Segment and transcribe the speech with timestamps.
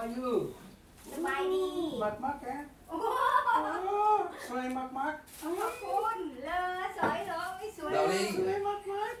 [0.00, 0.32] are you
[1.12, 1.62] สบายดี
[2.02, 2.46] มักมักแก
[2.88, 2.98] โอ้
[3.46, 4.00] โอ้
[4.48, 6.60] สวยมักมัก ขอบคุณเลอ
[6.98, 7.92] สวยเหรอไม่สวย
[8.38, 9.14] สวยมักมัก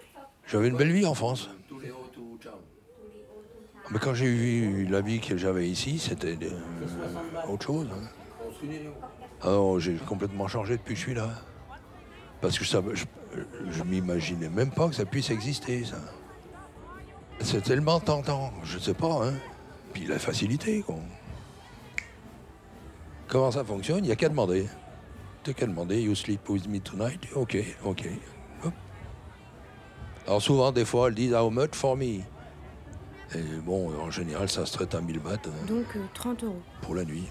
[0.50, 1.42] J'avais une belle vie en France.
[1.68, 2.58] Tous les hauts, tout ciao.
[3.90, 7.88] Mais quand j'ai eu la vie que j'avais ici, c'était euh, autre chose.
[7.96, 8.04] hein.
[8.46, 8.78] On se unit,
[9.42, 11.30] Ah non, j'ai complètement changé depuis que je suis là.
[12.40, 13.04] Parce que ça, je,
[13.76, 15.96] je m'imaginais même pas que ça puisse exister, ça.
[17.40, 19.34] C'est tellement tentant, je sais pas, hein.
[19.93, 20.95] Puis la facilité, quoi.
[23.27, 23.99] Comment ça fonctionne?
[23.99, 24.67] Il n'y a qu'à demander.
[25.43, 27.21] T'as qu'à demander, you sleep with me tonight?
[27.35, 28.07] Ok, ok.
[28.63, 28.73] Hop.
[30.27, 32.19] Alors souvent, des fois, elles disent, how much for me?
[33.33, 36.61] Et bon, en général, ça se traite à 1000 bahts hein, Donc euh, 30 euros.
[36.81, 37.27] pour la nuit.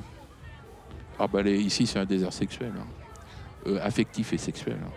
[1.18, 2.86] Ah bah les- ici c'est un désert sexuel, hein.
[3.66, 4.78] Euh, affectif et sexuel.
[4.82, 4.90] hein.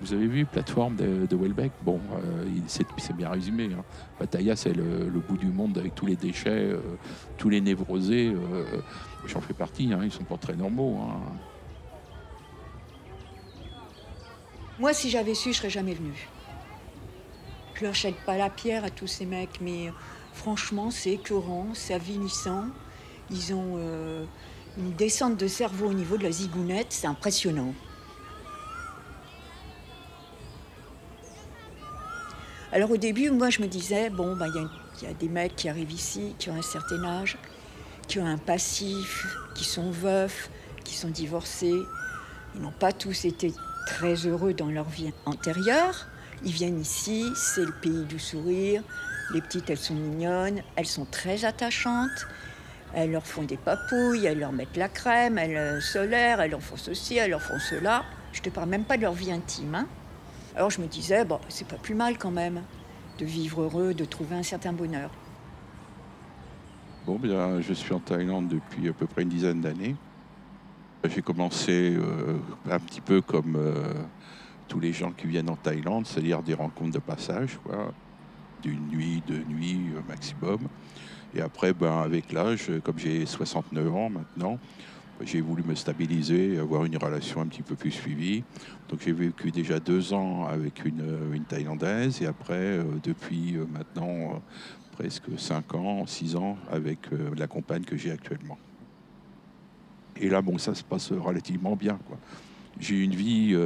[0.00, 1.72] Vous avez vu plateforme de, de Welbeck?
[1.82, 3.70] Bon, euh, c'est bien résumé.
[3.76, 3.82] Hein.
[4.18, 6.80] Pattaya c'est le, bout du monde avec tous les déchets, euh,
[7.36, 8.28] tous les névrosés.
[8.32, 8.80] euh,
[9.26, 9.92] J'en fais partie.
[9.92, 10.98] Hein, ils sont pas très normaux.
[11.02, 11.20] hein.
[14.78, 16.28] Moi, si j'avais su, je serais jamais venue.
[17.74, 19.92] Je leur jette pas la pierre à tous ces mecs, mais
[20.32, 22.66] franchement, c'est écœurant, c'est avinissant.
[23.30, 23.76] Ils ont
[24.78, 27.74] une descente de cerveau au niveau de la zigounette, c'est impressionnant.
[32.72, 35.14] Alors au début, moi, je me disais, bon, il y a une- il y, a
[35.14, 37.38] des mecs qui arrivent ici, qui ont un certain âge,
[38.08, 40.50] qui ont un passif, qui sont veufs,
[40.84, 41.74] qui sont divorcés.
[42.54, 43.52] Ils n'ont pas tous été
[43.86, 46.06] très heureux dans leur vie antérieure.
[46.44, 48.82] Ils viennent ici, c'est le pays du sourire.
[49.32, 52.26] Les petites, elles sont mignonnes, elles sont très attachantes.
[52.94, 56.62] Elles leur font des papouilles, elles leur mettent la crème, elles euh, solaire, elles leur
[56.62, 58.04] font ceci, elles leur font cela.
[58.32, 59.74] Je te parle même pas de leur vie intime.
[59.74, 59.86] hein.
[60.58, 62.62] Alors je me disais, bon, c'est pas plus mal quand même
[63.20, 65.08] de vivre heureux, de trouver un certain bonheur.
[67.06, 69.94] Bon, bien, je suis en Thaïlande depuis à peu près une dizaine d'années.
[71.08, 73.84] J'ai commencé euh, un petit peu comme euh,
[74.66, 77.92] tous les gens qui viennent en Thaïlande, c'est-à-dire des rencontres de passage, quoi,
[78.60, 80.58] d'une nuit, deux nuits euh, maximum.
[81.36, 84.58] Et après, ben, avec l'âge, comme j'ai 69 ans maintenant,
[85.22, 88.44] j'ai voulu me stabiliser, avoir une relation un petit peu plus suivie.
[88.88, 94.08] Donc j'ai vécu déjà deux ans avec une, Thaïlandaise et après, euh, depuis euh, maintenant
[94.08, 94.38] euh,
[94.92, 96.98] presque 5 ans, 6 ans avec
[97.36, 98.58] la compagne que j'ai actuellement.
[100.20, 101.98] Et là, bon, ça se passe relativement bien.
[102.80, 103.56] J'ai une vie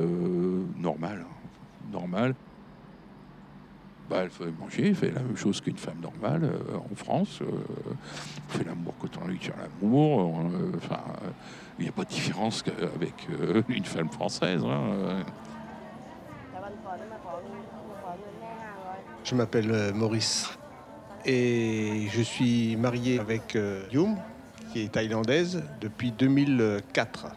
[0.79, 2.35] normale, hein, normale.
[4.13, 7.39] Bah, elle fait manger, elle fait la même chose qu'une femme normale euh, en France.
[7.41, 10.39] euh, on fait l'amour quand on lui tient l'amour.
[10.39, 11.01] euh, Enfin,
[11.79, 13.15] il n'y a pas de différence qu'avec
[13.71, 14.63] une femme française.
[14.67, 15.23] hein.
[19.25, 20.51] Je m'appelle Maurice
[21.25, 23.57] et je suis marié avec
[23.93, 24.17] Youm,
[24.75, 27.29] qui est thaïlandaise, depuis 2004.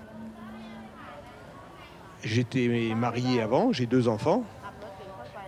[2.23, 4.43] J'étais marié avant, j'ai deux enfants.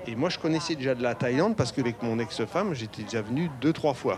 [0.07, 3.49] Et moi, je connaissais déjà de la Thaïlande parce qu'avec mon ex-femme, j'étais déjà venu
[3.59, 4.17] deux, trois fois.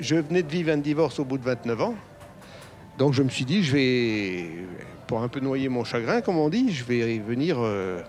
[0.00, 1.94] Je venais de vivre un divorce au bout de 29 ans.
[2.98, 4.50] Donc je me suis dit, je vais,
[5.06, 8.02] pour un peu noyer mon chagrin, comme on dit, je vais venir euh,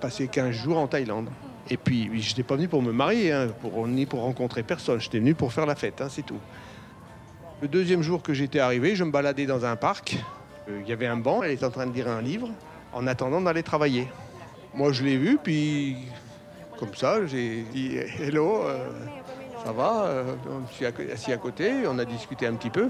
[0.00, 1.30] passer 15 jours en Thaïlande.
[1.70, 3.48] Et puis, je n'étais pas venu pour me marier, hein,
[3.86, 5.00] ni pour rencontrer personne.
[5.00, 6.40] J'étais venu pour faire la fête, hein, c'est tout.
[7.62, 10.18] Le deuxième jour que j'étais arrivé, je me baladais dans un parc.
[10.68, 12.48] Euh, Il y avait un banc, elle était en train de lire un livre,
[12.92, 14.06] en attendant d'aller travailler.
[14.72, 15.96] Moi, je l'ai vu, puis
[16.78, 18.88] comme ça, j'ai dit Hello, euh,
[19.64, 20.34] ça va Euh,
[20.70, 22.88] Je suis assis à côté, on a discuté un petit peu.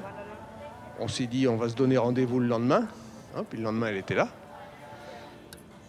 [0.99, 2.87] On s'est dit on va se donner rendez-vous le lendemain.
[3.37, 4.29] Hein, puis le lendemain, elle était là.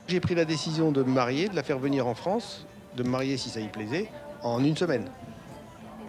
[0.07, 2.65] J'ai pris la décision de me marier, de la faire venir en France,
[2.95, 4.09] de me marier si ça y plaisait,
[4.43, 5.09] en une semaine.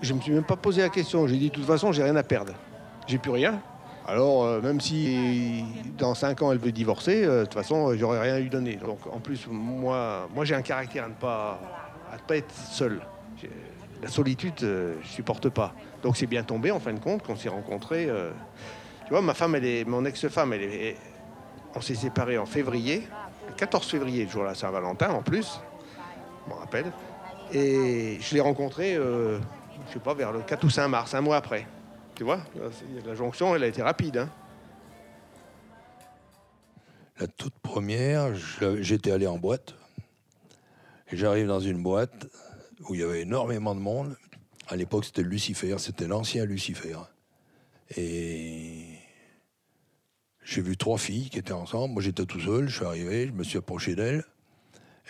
[0.00, 1.26] Je me suis même pas posé la question.
[1.26, 2.54] J'ai dit de toute façon, j'ai rien à perdre.
[3.06, 3.60] J'ai plus rien.
[4.06, 5.64] Alors, euh, même si
[5.96, 8.50] dans 5 ans elle veut divorcer, euh, de toute façon, euh, j'aurais rien à lui
[8.50, 8.76] donner.
[8.76, 11.60] Donc, en plus, moi, moi j'ai un caractère à ne pas,
[12.10, 13.00] à être seul.
[14.02, 15.74] La solitude, euh, je supporte pas.
[16.02, 18.08] Donc, c'est bien tombé en fin de compte qu'on s'est rencontrés.
[19.06, 20.96] Tu vois, ma femme, elle est, mon ex-femme, elle est,
[21.76, 23.06] on s'est séparés en février,
[23.48, 25.60] le 14 février, le jour de la Saint-Valentin en plus,
[26.44, 26.86] je me rappelle.
[27.52, 31.36] Et je l'ai rencontrée, je sais pas, vers le 4 ou 5 mars, un mois
[31.36, 31.66] après.
[32.22, 32.44] Tu vois,
[33.04, 34.16] la jonction, elle a été rapide.
[34.16, 34.30] hein.
[37.18, 38.32] La toute première,
[38.80, 39.74] j'étais allé en boîte.
[41.12, 42.28] J'arrive dans une boîte
[42.88, 44.16] où il y avait énormément de monde.
[44.68, 46.96] À l'époque, c'était Lucifer, c'était l'ancien Lucifer.
[47.96, 48.84] Et
[50.44, 51.92] j'ai vu trois filles qui étaient ensemble.
[51.94, 54.24] Moi, j'étais tout seul, je suis arrivé, je me suis approché d'elles.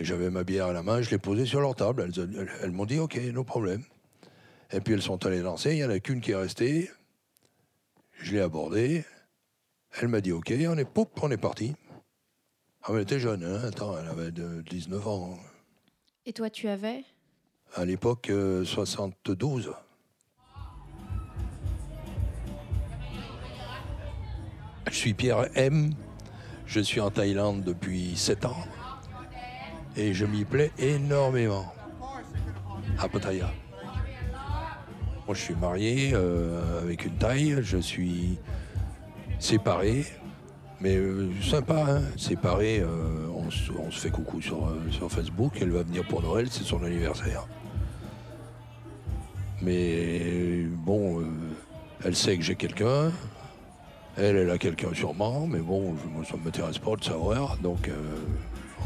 [0.00, 2.10] J'avais ma bière à la main, je l'ai posée sur leur table.
[2.62, 3.84] Elles, m'ont dit OK, no problème.
[4.70, 6.90] Et puis elles sont allées danser, il n'y en a qu'une qui est restée.
[8.22, 9.04] Je l'ai abordée.
[10.00, 11.74] Elle m'a dit OK, on est, poup, on est parti.
[12.84, 15.38] Ah, elle était jeune, hein, attends, elle avait de- 19 ans.
[16.24, 17.04] Et toi, tu avais?
[17.74, 19.72] À l'époque, euh, 72.
[24.90, 25.94] Je suis Pierre M.
[26.66, 28.64] Je suis en Thaïlande depuis 7 ans.
[29.96, 31.72] Et je m'y plais énormément.
[32.98, 33.50] À Pattaya.
[35.26, 37.56] Moi, je suis marié euh, avec une Thaï.
[37.62, 38.38] Je suis
[39.38, 40.04] séparé.
[40.80, 42.80] Mais euh, sympa, hein séparé.
[42.80, 45.58] euh, on, se, fait coucou sur, sur Facebook.
[45.60, 47.46] Elle va venir pour Noël, c'est son anniversaire.
[49.60, 51.22] Mais bon,
[52.04, 53.12] elle sait que j'ai quelqu'un.
[54.16, 55.46] Elle, elle a quelqu'un sûrement.
[55.46, 57.58] Mais bon, moi, ça ne m'intéresse pas de savoir.
[57.58, 57.88] Donc,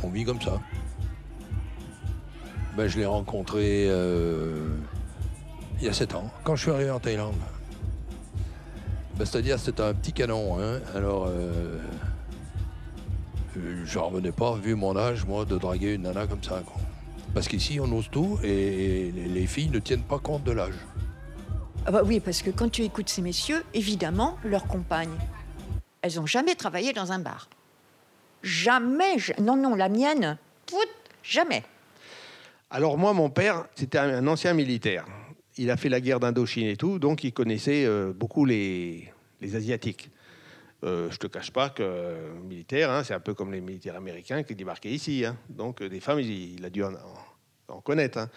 [0.02, 0.60] on vit comme ça.
[2.76, 3.88] Ben, je l'ai rencontré
[5.78, 7.34] il y a 7 ans, quand je suis arrivé en Thaïlande.
[9.16, 10.58] Ben, C'est-à-dire, c'était un petit canon.
[10.60, 10.80] hein.
[10.94, 11.78] Alors, euh,
[13.56, 16.62] euh, je revenais pas, vu mon âge, moi, de draguer une nana comme ça.
[16.64, 16.76] quoi.
[17.34, 20.74] Parce qu'ici, on ose tout et les les filles ne tiennent pas compte de l'âge.
[21.84, 25.16] Ah bah oui, parce que quand tu écoutes ces messieurs, évidemment, leurs compagnes,
[26.02, 27.48] elles n'ont jamais travaillé dans un bar.
[28.42, 29.18] Jamais.
[29.18, 30.36] ja- Non, non, la mienne,
[30.66, 30.78] pout,
[31.22, 31.62] jamais.
[32.70, 35.04] Alors moi, mon père, c'était un ancien militaire.
[35.58, 39.10] Il a fait la guerre d'Indochine et tout, donc il connaissait euh, beaucoup les,
[39.40, 40.10] les Asiatiques.
[40.84, 43.96] Euh, je te cache pas que euh, militaire, hein, c'est un peu comme les militaires
[43.96, 45.24] américains qui débarquaient ici.
[45.24, 45.36] hein.
[45.48, 48.18] Donc euh, des femmes, il, a dû en connaître.
[48.18, 48.28] hein.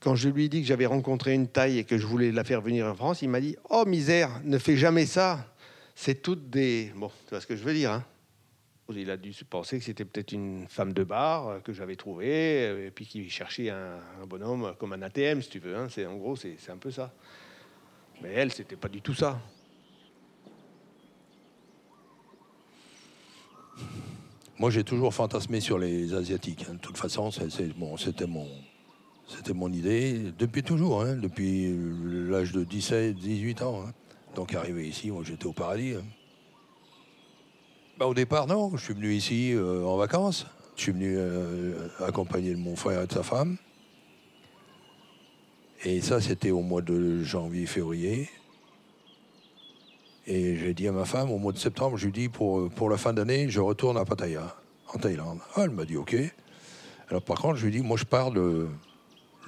[0.00, 2.44] Quand je lui ai dit que j'avais rencontré une taille et que je voulais la
[2.44, 5.52] faire venir en France, il m'a dit Oh misère, ne fais jamais ça.
[5.94, 6.92] C'est toutes des.
[6.94, 8.02] Bon, tu vois ce que je veux dire.
[8.96, 11.96] Il a dû se penser que c'était peut-être une femme de bar euh, que j'avais
[11.96, 15.76] trouvée, euh, et puis qui cherchait un, bonhomme comme un ATM, si tu veux.
[15.76, 15.88] hein.
[16.06, 17.12] En gros, c'est, un peu ça.
[18.22, 19.38] Mais elle, c'était pas du tout ça.
[24.58, 26.64] Moi, j'ai toujours fantasmé sur les Asiatiques.
[26.70, 26.74] hein.
[26.74, 28.26] De toute façon, c'était
[29.54, 33.84] mon, idée depuis toujours, hein, depuis l'âge de 17, 18 ans.
[34.34, 35.94] Donc, arrivé ici, moi, j'étais au paradis.
[37.98, 38.76] Bah, au départ, non.
[38.76, 40.46] Je suis venu ici euh, en vacances.
[40.76, 43.56] Je suis venu euh, accompagner mon frère et de sa femme.
[45.84, 48.30] Et ça, c'était au mois de janvier-février.
[50.28, 52.88] Et j'ai dit à ma femme, au mois de septembre, je lui dis, pour, pour
[52.88, 54.54] la fin d'année, je retourne à Pattaya,
[54.94, 55.40] en Thaïlande.
[55.56, 56.14] Ah, elle m'a dit, OK.
[57.08, 58.68] Alors par contre, je lui dis, moi, je pars le,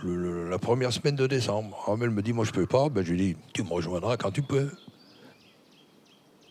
[0.03, 1.85] la première semaine de décembre.
[1.87, 2.89] Ah, elle me dit, moi, je peux pas.
[2.89, 4.71] Ben, je lui dis, tu me rejoindras quand tu peux.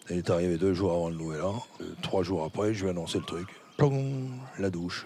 [0.09, 1.63] Elle est arrivée deux jours avant le Nouvel An.
[1.81, 3.47] Euh, trois jours après, je lui ai annoncé le truc.
[3.77, 4.27] Plong,
[4.57, 5.05] la douche.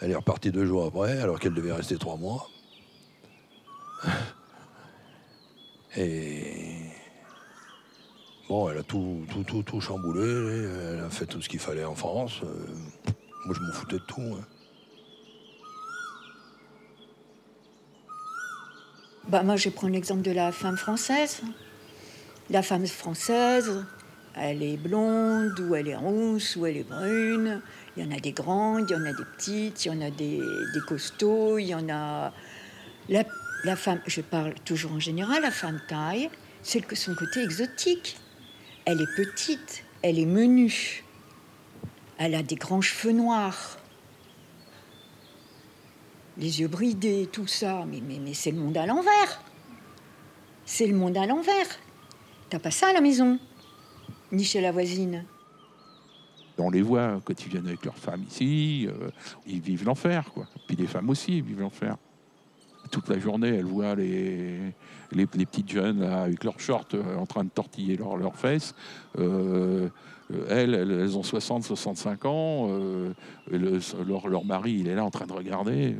[0.00, 2.48] Elle est repartie deux jours après, alors qu'elle devait rester trois mois.
[5.96, 6.74] Et
[8.48, 10.22] Bon, elle a tout, tout, tout, tout chamboulé.
[10.92, 12.42] Elle a fait tout ce qu'il fallait en France.
[12.44, 12.66] Euh,
[13.46, 14.20] moi, je m'en foutais de tout.
[14.20, 14.44] hein.
[19.28, 21.40] Bah, moi, je prends l'exemple de la femme française.
[22.50, 23.84] La femme française,
[24.36, 27.62] elle est blonde, ou elle est rousse, ou elle est brune.
[27.96, 30.00] Il y en a des grandes, il y en a des petites, il y en
[30.00, 30.40] a des,
[30.86, 32.32] costauds, il y en a.
[33.08, 36.28] La, femme, je parle toujours en général, la femme taille,
[36.62, 38.18] c'est son côté exotique.
[38.84, 41.04] Elle est petite, elle est menue,
[42.18, 43.78] elle a des grands cheveux noirs
[46.36, 47.84] les yeux bridés, tout ça.
[47.88, 49.42] Mais, mais, mais c'est le monde à l'envers.
[50.64, 51.66] C'est le monde à l'envers.
[52.50, 53.38] T'as pas ça à la maison,
[54.32, 55.24] ni chez la voisine.
[56.58, 59.10] On les voit quand ils viennent avec leurs femmes ici, euh,
[59.46, 60.46] ils vivent l'enfer, quoi.
[60.66, 61.96] Puis les femmes aussi, ils vivent l'enfer.
[62.90, 64.72] Toute la journée, elles voient les,
[65.10, 68.74] les, petites jeunes avec leurs shorts euh, en train de tortiller leurs leurs fesses.
[69.18, 69.88] Euh,
[70.48, 72.68] elles, elles, ont 60, 65 ans.
[73.50, 75.94] leur, leur mari, il est là en train de regarder.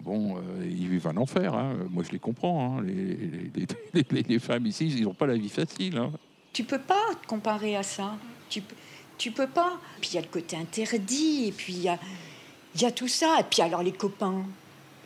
[0.00, 1.54] Bon, euh, ils vivent un enfer.
[1.54, 1.76] hein.
[1.90, 2.78] Moi, je les comprends.
[2.78, 2.82] hein.
[2.82, 5.96] Les, femmes ici, ils n'ont pas la vie facile.
[5.98, 6.12] hein.
[6.52, 8.16] Tu peux pas te comparer à ça.
[8.48, 8.62] Tu,
[9.18, 9.78] tu peux pas.
[10.00, 11.88] Puis il y a le côté interdit, et puis il y
[12.84, 13.40] a, tout ça.
[13.40, 14.44] Et puis alors les copains.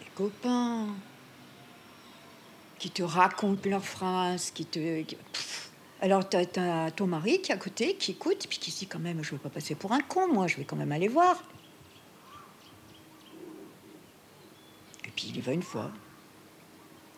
[0.00, 0.86] Les copains.
[2.78, 5.04] Qui te racontent leurs phrases, qui te.
[6.02, 8.86] Alors, tu as, ton mari qui est à côté, qui écoute, puis qui se dit
[8.86, 10.92] quand même, je ne vais pas passer pour un con, moi, je vais quand même
[10.92, 11.42] aller voir.
[15.20, 15.92] Puis il y va une fois.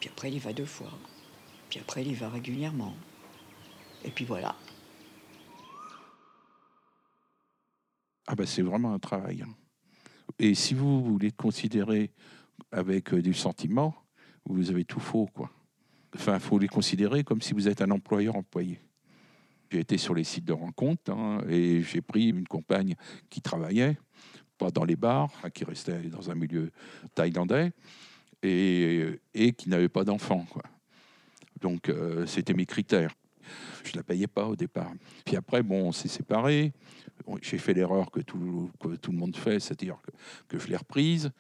[0.01, 0.91] Puis après, il y va deux fois.
[1.71, 2.97] Puis après, il y va régulièrement.
[4.05, 4.57] Et puis voilà.
[8.27, 9.43] Ah ben c'est vraiment un travail.
[9.43, 9.55] hein.
[10.41, 12.11] Et si vous voulez le considérer
[12.73, 13.95] avec euh, du sentiment,
[14.47, 15.53] vous avez tout faux, quoi.
[16.17, 18.81] Enfin, il faut les considérer comme si vous êtes un employeur employé.
[19.71, 22.97] J'ai été sur les sites de rencontres hein, et j'ai pris une compagne
[23.31, 23.97] qui travaillait,
[24.63, 26.71] pas dans les bars, hein, qui restait dans un milieu
[27.17, 27.73] thaïlandais
[28.43, 30.47] et, et qui n'avait pas d'enfants.
[31.61, 33.13] Donc, euh, c'était mes critères.
[33.85, 34.93] Je ne la payais pas au départ.
[35.25, 36.73] Puis après, bon, on s'est séparés.
[37.41, 40.11] J'ai fait l'erreur que tout, que tout le monde fait, c'est-à-dire que,
[40.49, 41.31] que je l'ai reprise.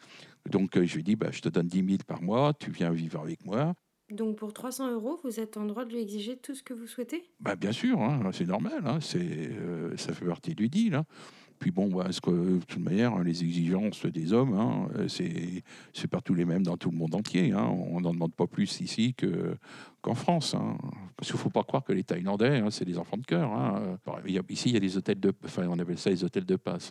[0.50, 2.72] Donc, euh, je lui ai dit, bah, je te donne 10 000 par mois, tu
[2.72, 3.74] viens vivre avec moi.
[4.10, 6.86] Donc pour 300 euros, vous êtes en droit de lui exiger tout ce que vous
[6.86, 7.30] souhaitez?
[7.40, 10.94] Bah, bien sûr, hein, c'est normal, hein, c'est, euh, ça fait partie du deal.
[10.96, 11.06] hein.
[11.62, 16.08] Puis bon, bah, ce que, de toute manière, les exigences des hommes, hein, c'est, c'est
[16.08, 17.52] partout les mêmes dans tout le monde entier.
[17.52, 17.68] hein.
[17.68, 19.54] On n'en demande pas plus ici que,
[20.00, 20.54] qu'en France.
[20.54, 20.76] hein.
[21.16, 23.48] Parce qu'il ne faut pas croire que les Thaïlandais, hein, c'est des enfants de cœur.
[24.48, 25.32] ici, il y a des hôtels de...
[25.44, 26.90] Enfin, on appelle ça les hôtels de passe.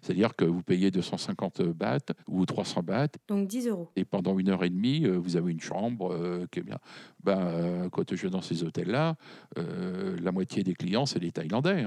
[0.00, 3.90] C'est-à-dire que vous payez 250 bahts ou 300 bahts Donc 10 euros.
[3.96, 6.78] et pendant une heure et demie, euh, vous avez une chambre euh, qui est bien.
[7.24, 9.16] Ben, euh, quand je vais dans ces hôtels-là,
[9.58, 11.84] euh, la moitié des clients, c'est des Thaïlandais.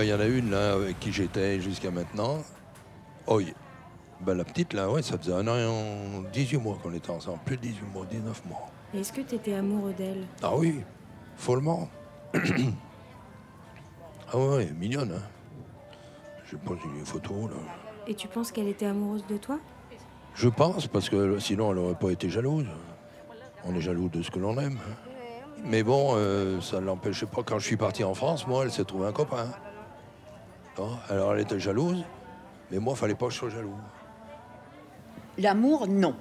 [0.00, 2.38] Ben, Il y en a une là avec qui j'étais jusqu'à maintenant.
[3.26, 3.38] Oh,
[4.22, 5.66] ben, la petite là, ouais, ça faisait un an et
[6.32, 7.40] 18 mois qu'on était ensemble.
[7.44, 8.66] Plus de 18 mois, 19 mois.
[8.94, 10.24] Est-ce que tu étais amoureux d'elle?
[10.42, 10.80] Ah oui,
[11.36, 11.86] follement.
[12.32, 12.38] ah
[14.38, 15.12] ouais, mignonne.
[15.12, 15.22] Hein.
[16.46, 17.56] Je pose une photo là.
[18.06, 19.58] Et tu penses qu'elle était amoureuse de toi?
[20.34, 22.64] Je pense, parce que sinon elle n'aurait pas été jalouse.
[23.66, 24.78] On est jaloux de ce que l'on aime.
[25.62, 27.42] Mais bon, euh, ça ne l'empêchait pas.
[27.42, 29.46] Quand je suis parti en France, moi, elle s'est trouvée un copain.
[31.08, 32.04] Alors elle était jalouse,
[32.70, 33.74] mais moi, il fallait pas que je sois jaloux.
[35.38, 36.14] L'amour, non.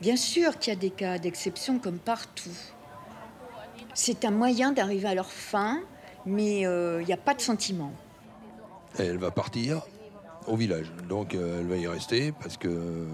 [0.00, 2.50] Bien sûr qu'il y a des cas d'exception comme partout.
[3.94, 5.80] C'est un moyen d'arriver à leur fin,
[6.26, 7.92] mais euh, il n'y a pas de sentiment.
[8.98, 9.82] Et elle va partir
[10.46, 10.92] au village.
[11.08, 13.06] Donc euh, elle va y rester parce que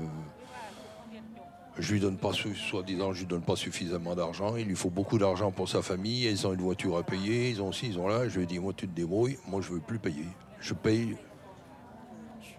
[1.78, 4.56] je lui donne pas, soi-disant, je lui donne pas suffisamment d'argent.
[4.56, 6.24] Il lui faut beaucoup d'argent pour sa famille.
[6.26, 7.50] Ils ont une voiture à payer.
[7.50, 8.28] Ils ont aussi, ils ont là.
[8.28, 9.38] Je lui dit, moi, tu te débrouilles.
[9.48, 10.26] Moi, je veux plus payer.
[10.60, 11.16] Je paye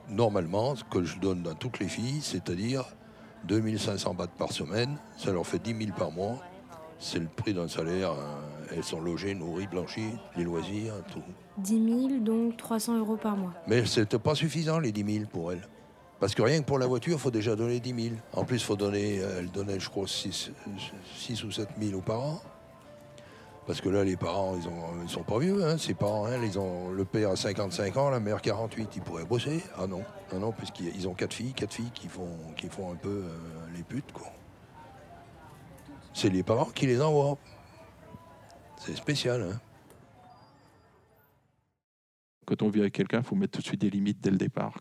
[0.09, 2.85] normalement ce que je donne à toutes les filles, c'est-à-dire
[3.45, 4.97] 2500 bahts par semaine.
[5.17, 6.39] Ça leur fait 10 000 par mois.
[6.99, 8.11] C'est le prix d'un salaire.
[8.11, 8.39] hein.
[8.75, 11.21] Elles sont logées, nourries, blanchies, les loisirs, tout.
[11.59, 13.53] 10 000, donc 300 euros par mois.
[13.67, 15.67] Mais c'était pas suffisant, les 10 000 pour elle.
[16.23, 18.15] Parce que rien que pour la voiture, il faut déjà donner 10 000.
[18.31, 20.53] En plus, faut donner, euh, elle donnait, je crois, 6,
[21.43, 22.41] ou 7 000 aux parents.
[23.67, 26.27] Parce que là, les parents, ils, ils sont pas vieux, hein, ses parents.
[26.27, 28.91] hein, ont le père a 55 ans, la mère 48.
[28.95, 29.61] Ils pourraient bosser.
[29.77, 32.93] Ah non, non, non, puisqu'ils ils ont quatre filles, quatre filles qui font, qui font
[32.93, 33.37] un peu euh,
[33.75, 34.13] les putes.
[36.13, 37.37] C'est les parents qui les envoient.
[38.77, 39.59] C'est spécial, hein.
[42.45, 44.37] Quand on vit avec quelqu'un, il faut mettre tout de suite des limites dès le
[44.37, 44.77] départ.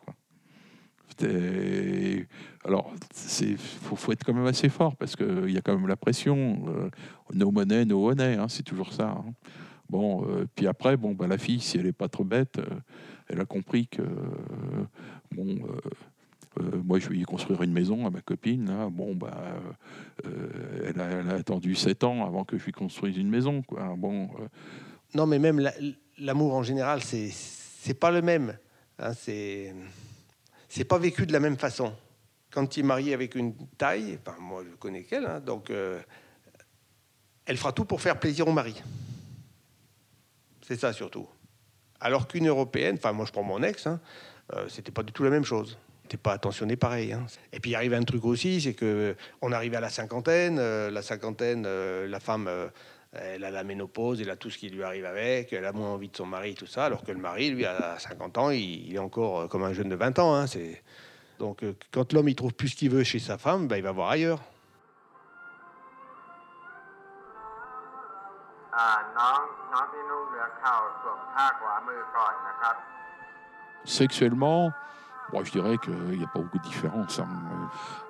[2.65, 2.93] Alors,
[3.41, 6.65] il faut, être quand même assez fort parce qu'il y a quand même la pression.
[6.69, 6.91] Euh,
[7.35, 9.09] no money, no hein, c'est toujours ça.
[9.09, 9.33] hein.
[9.89, 12.65] Bon, euh, puis après, bon, bah, la fille, si elle n'est pas trop bête, euh,
[13.29, 14.87] elle a compris que, euh,
[15.33, 15.59] bon,
[16.85, 18.67] moi, je vais y construire une maison à ma copine.
[18.67, 18.89] Là.
[18.91, 19.55] Bon, bah,
[20.25, 23.63] elle, a, attendu 7 ans avant que je lui construise une maison.
[23.97, 24.29] Bon,
[25.15, 25.75] Non, mais même la-
[26.19, 28.57] l'amour en général, c'est pas le même.
[28.99, 29.75] Hein, c'est
[30.73, 31.93] c'est pas vécu de la même façon.
[32.51, 36.01] Quand tu es marié avec une taille, enfin, moi je connais qu'elle, hein, donc euh,
[37.45, 38.83] elle fera tout pour faire plaisir au mari.
[40.67, 41.29] C'est ça surtout.
[42.01, 44.01] Alors qu'une européenne, enfin moi je prends mon ex, hein,
[44.55, 45.77] euh, c'était pas du tout la même chose.
[46.09, 47.13] T'es pas attentionné pareil.
[47.13, 47.27] hein.
[47.53, 50.91] Et puis il arrive un truc aussi, c'est que on arrive à la cinquantaine, euh,
[50.91, 52.49] la cinquantaine, euh, la femme,
[53.13, 55.91] elle a la ménopause, elle a tout ce qui lui arrive avec, elle a moins
[55.91, 58.95] envie de son mari, tout ça, alors que le mari, lui, à 50 ans, il,
[58.95, 60.35] est encore euh, comme un jeune de 20 ans.
[60.35, 60.47] Hein,
[61.39, 63.83] donc euh, quand l'homme, il trouve plus ce qu'il veut chez sa femme, ben, il
[63.83, 64.41] va voir ailleurs.
[73.85, 74.73] Sexuellement,
[75.33, 77.19] bon, je dirais qu'il n'y a pas beaucoup de différence.
[77.19, 77.29] Hein.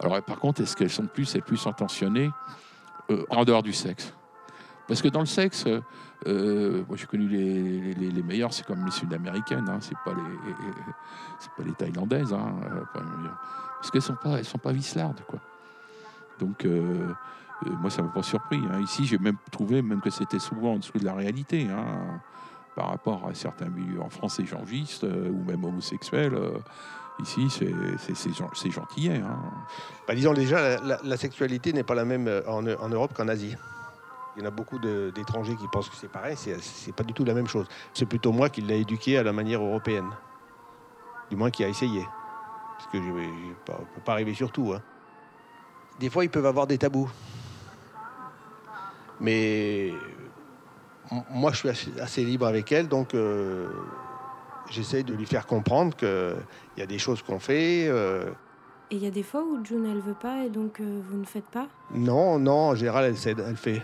[0.01, 2.31] Alors par contre, est-ce qu'elles sont plus et plus intentionnées
[3.11, 4.15] euh, en dehors du sexe?
[4.89, 5.81] Parce que dans le sexe, euh,
[6.27, 10.55] euh, moi j'ai connu les, meilleures, c'est comme les sud-américaines, hein, c'est pas les,
[11.39, 12.81] c'est pas les thaïlandaises, hein, euh,
[13.81, 15.39] parce qu'elles sont pas, elles sont pas vislardes, quoi.
[16.39, 16.67] Donc,
[17.81, 18.61] moi, ça m'a pas surpris.
[18.73, 18.81] hein.
[18.81, 21.69] Ici, j'ai même trouvé même que c'était souvent en dessous de la réalité.
[21.71, 22.21] hein
[22.75, 26.33] par rapport à certains milieux en France échangistes euh, ou même homosexuels.
[27.21, 29.21] ici, c'est c'est- c'est gen- c'est gentillet.
[30.09, 33.55] Ben, disons déjà, la, la- sexualité n'est pas la même en Europe qu'en Asie.
[34.37, 37.25] Il y en a beaucoup d'étrangers qui pensent que c'est pareil, c'est pas du tout
[37.25, 37.67] la même chose.
[37.93, 40.09] C'est plutôt moi qui l'ai éduqué à la manière européenne.
[41.31, 42.03] Du moins qui a essayé.
[42.79, 43.53] Parce que je ne
[43.95, 44.73] peux pas arriver sur tout.
[44.75, 44.81] hein.
[46.01, 47.11] Des fois, ils peuvent avoir des tabous.
[49.21, 49.93] Mais
[51.31, 53.69] moi, je suis assez, assez libre avec elle, donc euh,
[54.71, 56.37] j'essaye de lui faire comprendre qu'il
[56.79, 57.87] y a des choses qu'on fait.
[57.89, 58.31] euh,
[58.91, 61.19] Et il y a des fois où June, elle veut pas et donc euh, vous
[61.19, 61.67] ne faites pas?
[61.95, 63.83] Non, non, en général, elle cède, elle fait.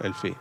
[0.00, 0.34] Elle fait.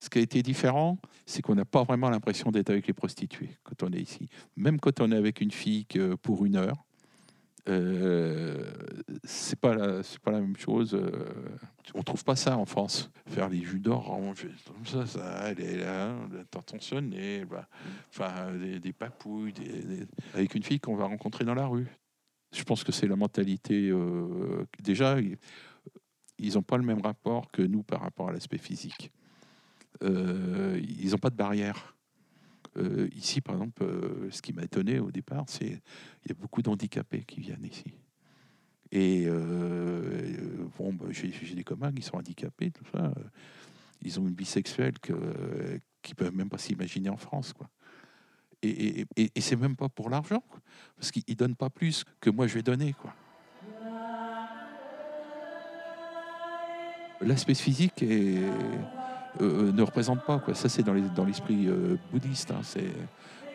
[0.00, 3.58] Ce qui a été différent, c'est qu'on n'a pas vraiment l'impression d'être avec les prostituées
[3.64, 4.28] quand on est ici.
[4.56, 6.84] Même quand on est avec une fille que pour une heure,
[7.68, 8.64] euh,
[9.24, 10.94] c'est pas la, c'est pas la même chose.
[10.94, 11.10] euh,
[11.94, 13.10] on trouve pas ça en France.
[13.26, 16.14] Faire les jus d'orange, comme ça, ça, elle est là,
[16.80, 17.68] sonnet, bah,
[18.08, 19.52] enfin des, des papouilles,
[20.32, 21.88] avec une fille qu'on va rencontrer dans la rue.
[22.52, 23.90] Je pense que c'est la mentalité.
[23.90, 29.10] euh, déjà, ils- n'ont pas le même rapport que nous par rapport à l'aspect physique.
[30.02, 31.96] Euh, ils n'ont pas de barrière.
[32.76, 33.84] Euh, ici, par exemple,
[34.30, 37.92] ce qui m'a étonné au départ, c'est qu'il y a beaucoup d'handicapés qui viennent ici.
[38.90, 39.26] Et
[40.78, 43.12] bon, bah, j'ai des copains qui sont handicapés, tout ça.
[44.02, 47.68] Ils ont une vie sexuelle que, qui peuvent même pas s'imaginer en France, quoi.
[48.62, 49.06] Et,
[49.40, 50.42] c'est même pas pour l'argent,
[50.96, 53.12] parce qu'ils donnent pas plus que moi je vais donner, quoi.
[57.20, 58.38] L'aspect physique est,
[59.40, 60.38] euh, ne représente pas.
[60.38, 60.54] Quoi.
[60.54, 62.52] Ça, c'est dans les- dans l'esprit euh, bouddhiste.
[62.52, 62.60] hein.
[62.62, 62.86] C'est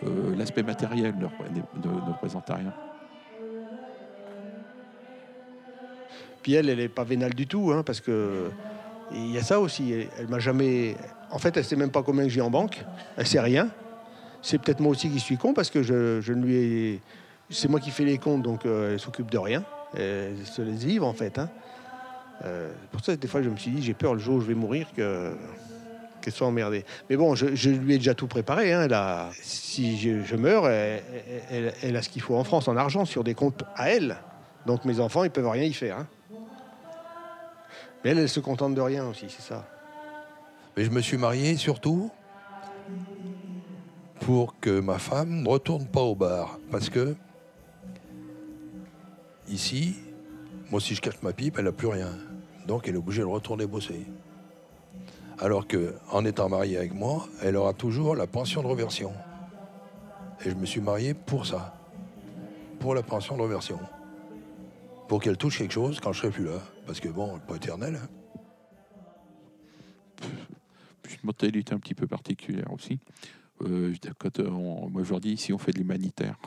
[0.05, 2.73] euh, l'aspect matériel ne, repré- ne- ne- ne représente rien.
[6.41, 8.49] Puis elle, elle n'est pas vénale du tout, hein, parce que
[9.13, 9.93] il y a ça aussi.
[9.93, 10.97] Elle, elle m'a jamais.
[11.31, 12.83] En fait, elle sait même pas combien j'ai en banque.
[13.15, 13.69] Elle sait rien.
[14.43, 17.01] C'est peut-être moi aussi qui suis con parce que je, ne lui ai.
[17.49, 19.63] C'est moi qui fais les comptes, donc euh, elle s'occupe de rien.
[19.97, 21.39] Elle se laisse vivre en fait.
[21.39, 21.49] hein.
[22.43, 24.45] Euh, pour ça, des fois, je me suis dit, j'ai peur le jour où je
[24.45, 25.33] vais mourir que
[26.21, 26.85] qu'elle soit emmerdée.
[27.09, 28.73] Mais bon, je, lui ai déjà tout préparé.
[28.73, 28.83] hein.
[28.83, 28.97] Elle
[29.41, 33.63] si je, meurs, elle a ce qu'il faut en France en argent sur des comptes
[33.75, 34.17] à elle.
[34.65, 35.99] Donc mes enfants, ils peuvent rien y faire.
[35.99, 36.07] hein.
[38.03, 39.65] Mais elle, elle se contente de rien aussi, c'est ça.
[40.75, 42.11] Mais je me suis marié surtout
[44.25, 46.57] pour que ma femme ne retourne pas au bar.
[46.71, 47.15] Parce que
[49.49, 49.95] ici,
[50.71, 52.09] moi si je cache ma pipe, elle n'a plus rien.
[52.65, 54.05] Donc elle est obligée de retourner bosser.
[55.39, 59.11] Alors que en étant mariée avec moi, elle aura toujours la pension de reversion.
[60.45, 61.75] Et je me suis marié pour ça.
[62.79, 63.79] Pour la pension de reversion.
[65.07, 66.59] Pour qu'elle touche quelque chose quand je serai plus là.
[66.85, 67.99] Parce que bon, pas éternel.
[68.01, 68.07] hein.
[71.01, 72.99] Puis une mentalité un petit peu particulière aussi.
[73.61, 76.37] Euh, quand euh, on- moi, je leur dis ici, on fait de l'humanitaire.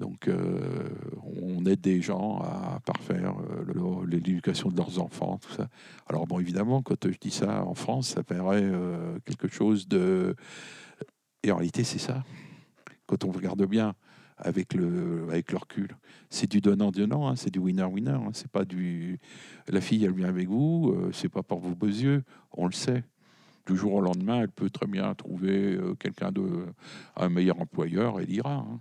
[0.00, 0.88] Donc, euh,
[1.22, 5.68] on aide des gens à parfaire euh, l'éducation de leurs enfants, tout ça.
[6.08, 8.70] Alors, bon, évidemment, quand je dis ça en France, ça paraît
[9.24, 10.34] quelque chose de.
[11.44, 12.24] Et en réalité, c'est ça.
[13.06, 13.94] Quand on regarde bien
[14.36, 15.96] avec le, avec le recul,
[16.28, 18.10] c'est du donnant-donnant, hein, c'est du winner-winner.
[18.10, 19.20] hein, c'est pas du.
[19.68, 23.04] La fille, elle vient avec vous, c'est pas pour vos beaux yeux, on le sait.
[23.66, 26.66] Du au lendemain, elle peut très bien trouver euh, quelqu'un de.
[27.16, 28.52] un meilleur employeur, elle ira.
[28.54, 28.80] hein.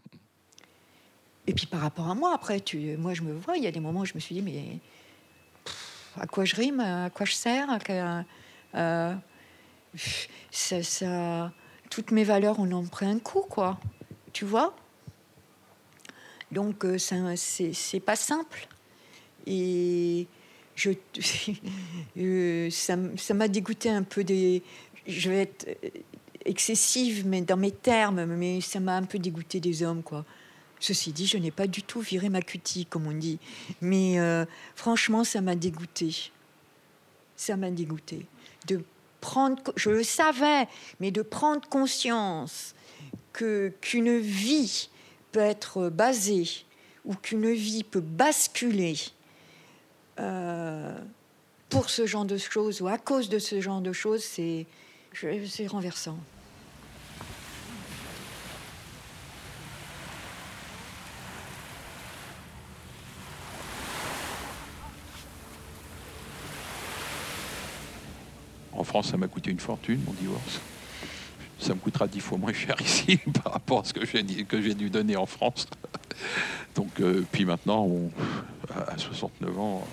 [1.48, 3.72] Et puis par rapport à moi, après, tu, moi je me vois, il y a
[3.72, 4.80] des moments où je me suis dit, mais
[6.20, 8.24] à quoi je rime, à quoi je sers à
[8.76, 9.14] euh,
[10.52, 11.52] ça, ça-
[11.90, 13.80] Toutes mes valeurs, on en prend un coup, quoi.
[14.32, 14.74] Tu vois?
[16.52, 18.68] Donc euh, c'est pas simple.
[19.46, 20.28] Et
[20.76, 20.92] je,
[22.18, 24.64] euh, ça m'a dégoûté un peu des.
[25.08, 25.90] Je vais être euh,
[26.46, 30.26] excessive mais dans mes termes, mais ça m'a un peu dégoûté des hommes, quoi.
[30.80, 33.40] Ceci dit, je n'ai pas du tout viré ma cutie, comme on dit.
[33.80, 36.32] Mais euh, franchement, ça m'a dégoûté.
[37.38, 38.26] Ça m'a dégoûté.
[38.68, 38.84] De
[39.22, 40.68] prendre, je le savais,
[41.00, 42.76] mais de prendre conscience
[43.32, 44.90] que qu'une vie
[45.32, 46.50] peut être basée
[47.06, 48.96] ou qu'une vie peut basculer
[50.20, 50.98] euh,
[51.70, 54.68] pour ce genre de choses ou à cause de ce genre de choses, c'est
[55.68, 56.18] renversant.
[68.76, 70.60] En France, ça m'a coûté une fortune, mon divorce.
[71.60, 74.62] Ça me coûtera dix fois moins cher ici par rapport à ce que j'ai que
[74.62, 75.68] j'ai dû donner en France.
[76.76, 77.90] Donc, euh, puis maintenant,
[78.70, 79.88] à à 69 ans,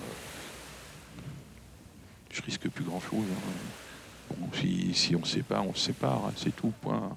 [2.41, 3.25] je risque plus grand-chose.
[3.31, 4.33] hein.
[4.37, 7.15] Bon, si, si on se sépare, on se sépare, hein, c'est tout, point.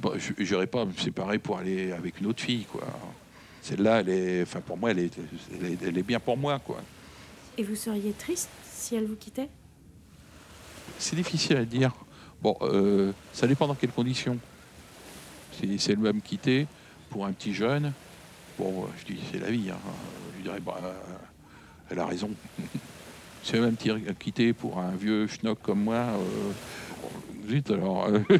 [0.00, 2.86] Pas- Je n'irai pas me séparer pour aller avec une autre fille, quoi.
[3.62, 5.10] celle-là, elle est, enfin pour moi, elle est,
[5.52, 6.80] elle est, elle est bien pour moi, quoi.
[7.58, 9.48] Et vous seriez triste si elle vous quittait?
[10.98, 11.92] C'est difficile à dire.
[12.40, 14.38] Bon, euh, ça dépend dans quelles conditions.
[15.60, 16.66] Si c'est le même quitter
[17.10, 17.92] pour un petit jeune,
[18.58, 19.70] bon, je dis c'est la vie.
[19.70, 19.78] hein.
[20.38, 20.80] Je dirais, bah,
[21.92, 22.30] elle a raison.
[23.42, 23.76] c'est même
[24.18, 25.94] quitter pour un vieux schnock comme moi.
[25.96, 26.52] euh,
[27.48, 28.20] Zut, alors, euh,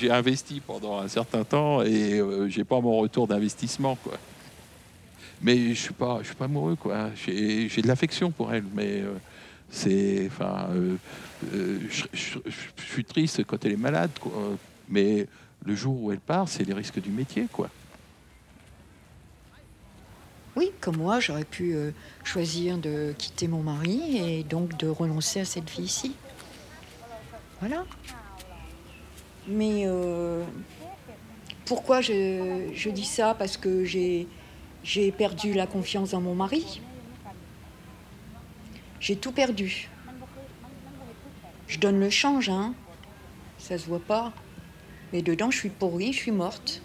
[0.00, 3.98] j'ai- investi pendant un certain temps et euh, j'ai pas mon retour d'investissement.
[5.42, 7.10] Mais je suis suis pas amoureux, quoi.
[7.14, 9.12] J'ai de l'affection pour elle, mais euh,
[9.70, 10.68] c'est, enfin,
[11.52, 12.04] je,
[12.82, 14.10] suis triste quand elle est malade.
[14.88, 15.26] Mais
[15.64, 17.68] le jour où elle part, c'est les risques du métier, quoi.
[20.56, 21.90] Oui, comme moi, j'aurais pu euh,
[22.24, 26.16] choisir de quitter mon mari et donc de renoncer à cette vie ici.
[27.60, 27.84] Voilà.
[29.46, 30.42] Mais euh,
[31.66, 33.34] pourquoi je, dis ça?
[33.34, 36.80] Parce que j'ai perdu la confiance dans mon mari.
[38.98, 39.90] J'ai tout perdu.
[41.68, 42.74] Je donne le change, hein.
[43.58, 44.32] Ça se voit pas.
[45.12, 46.80] Mais dedans, je suis pourrie, je suis morte.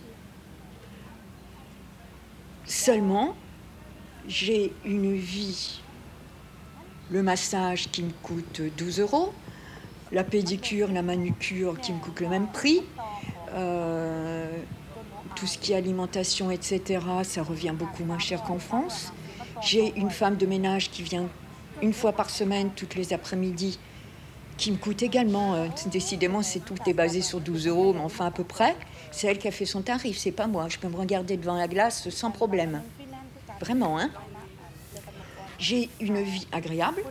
[2.66, 3.36] Seulement,
[4.28, 5.82] j'ai une vie.
[7.10, 9.34] Le massage qui me coûte 12 euros,
[10.12, 12.82] la pédicure, la manucure qui me coûte le même prix,
[13.54, 14.50] euh,
[15.36, 19.12] tout ce qui est alimentation, etc., ça revient beaucoup moins cher qu'en France.
[19.62, 21.28] J'ai une femme de ménage qui vient
[21.82, 23.78] une fois par semaine, toutes les après-midi,
[24.58, 25.56] qui me coûte également.
[25.56, 28.76] euh, décidément, c'est tout est basé sur 12 euros, mais enfin à peu près.
[29.12, 30.68] C'est elle qui a fait son tarif, c'est pas moi.
[30.70, 32.82] Je peux me regarder devant la glace sans problème.
[33.62, 34.10] Vraiment, hein
[35.60, 37.04] J'ai une vie agréable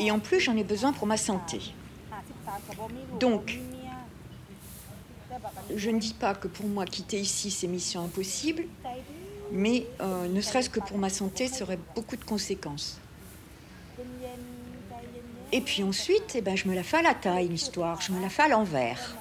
[0.00, 1.60] et en plus j'en ai besoin pour ma santé.
[3.20, 3.58] Donc,
[5.74, 8.64] je ne dis pas que pour moi quitter ici c'est mission impossible,
[9.52, 12.98] mais euh, ne serait-ce que pour ma santé, ça aurait beaucoup de conséquences.
[15.52, 18.20] Et puis ensuite, eh ben, je me la fais à la taille, l'histoire, je me
[18.22, 19.14] la fais à l'envers.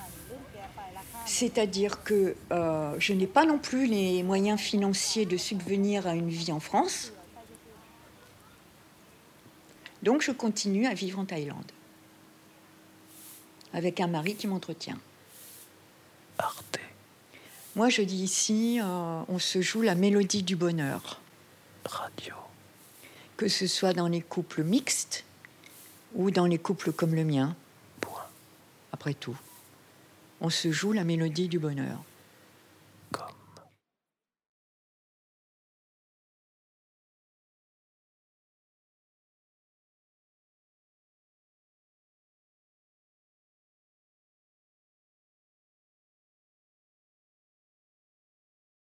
[1.25, 6.29] C'est-à-dire que euh, je n'ai pas non plus les moyens financiers de subvenir à une
[6.29, 7.11] vie en France.
[10.03, 11.71] Donc je continue à vivre en Thaïlande.
[13.73, 14.99] Avec un mari qui m'entretient.
[16.38, 16.79] Arte.
[17.75, 21.21] Moi je dis ici, euh, on se joue la mélodie du bonheur.
[21.85, 22.35] Radio.
[23.35, 25.25] Que ce soit dans les couples mixtes
[26.13, 27.55] ou dans les couples comme le mien.
[27.99, 28.27] Point.
[28.93, 29.38] Après tout,
[30.41, 32.04] on se joue la mélodie du bonheur.